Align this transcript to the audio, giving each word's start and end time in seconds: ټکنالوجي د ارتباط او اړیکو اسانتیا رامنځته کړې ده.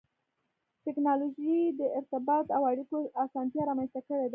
ټکنالوجي 0.85 1.57
د 1.79 1.81
ارتباط 1.99 2.45
او 2.55 2.61
اړیکو 2.71 2.97
اسانتیا 3.23 3.63
رامنځته 3.69 3.99
کړې 4.07 4.17
ده. 4.27 4.29